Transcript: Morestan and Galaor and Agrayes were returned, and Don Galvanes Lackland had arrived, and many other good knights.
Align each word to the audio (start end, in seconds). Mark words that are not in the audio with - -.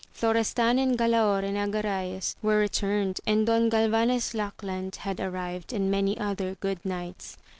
Morestan 0.19 0.79
and 0.79 0.97
Galaor 0.97 1.43
and 1.43 1.55
Agrayes 1.55 2.33
were 2.41 2.57
returned, 2.57 3.19
and 3.27 3.45
Don 3.45 3.69
Galvanes 3.69 4.33
Lackland 4.33 4.95
had 4.95 5.19
arrived, 5.19 5.73
and 5.73 5.91
many 5.91 6.17
other 6.17 6.55
good 6.55 6.83
knights. 6.83 7.37